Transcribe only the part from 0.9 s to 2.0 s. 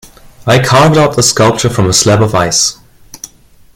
out this sculpture from a